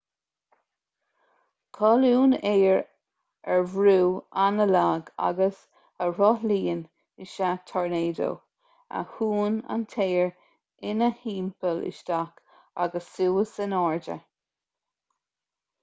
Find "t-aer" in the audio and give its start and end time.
9.93-10.27